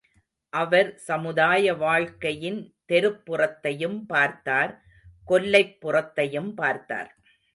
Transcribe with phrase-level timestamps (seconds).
[0.53, 2.73] அவர் சமுதாய வாழ்க்கையின்
[2.87, 4.73] தெருப்புறத்தையும் பார்த்தார்
[5.27, 7.11] கொல்லைப்புறத்தையும் பார்த்தார்.